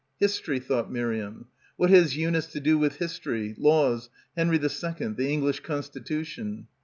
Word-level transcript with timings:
History, 0.19 0.57
thought 0.59 0.91
Miriam. 0.91 1.45
What 1.77 1.91
has 1.91 2.17
Eunice 2.17 2.47
to 2.53 2.59
do 2.59 2.75
with 2.79 2.95
history, 2.95 3.53
laws, 3.59 4.09
Henry 4.35 4.57
II, 4.57 4.63
the 4.67 5.27
English 5.29 5.59
Constitution? 5.59 6.65